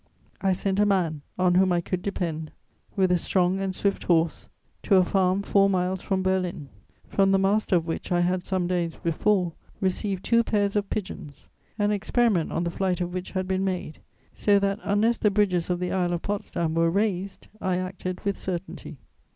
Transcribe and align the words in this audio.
I 0.41 0.53
sent 0.53 0.79
a 0.79 0.85
man, 0.87 1.21
on 1.37 1.53
whom 1.53 1.71
I 1.71 1.79
could 1.79 2.01
depend, 2.01 2.51
with 2.95 3.11
a 3.11 3.19
strong 3.19 3.59
and 3.59 3.75
swift 3.75 4.05
horse 4.05 4.49
to 4.81 4.95
a 4.95 5.05
farm 5.05 5.43
four 5.43 5.69
miles 5.69 6.01
from 6.01 6.23
Berlin, 6.23 6.69
from 7.07 7.29
the 7.31 7.37
master 7.37 7.75
of 7.75 7.85
which 7.85 8.11
I 8.11 8.21
had 8.21 8.43
some 8.43 8.65
days 8.65 8.95
before 8.95 9.53
received 9.79 10.23
two 10.25 10.43
pairs 10.43 10.75
of 10.75 10.89
pigeons, 10.89 11.49
an 11.77 11.91
experiment 11.91 12.51
on 12.51 12.63
the 12.63 12.71
flight 12.71 12.99
of 12.99 13.13
which 13.13 13.33
had 13.33 13.47
been 13.47 13.63
made; 13.63 13.99
so 14.33 14.57
that, 14.57 14.79
unless 14.83 15.19
the 15.19 15.29
bridges 15.29 15.69
of 15.69 15.79
the 15.79 15.91
isle 15.91 16.13
of 16.13 16.23
Potsdam 16.23 16.73
were 16.73 16.89
raised, 16.89 17.45
I 17.61 17.77
acted 17.77 18.25
with 18.25 18.39
certainty.... 18.39 18.97